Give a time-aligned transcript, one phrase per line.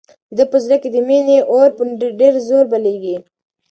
[0.29, 1.81] د ده په زړه کې د مینې اور په
[2.19, 3.17] ډېر زور بلېږي.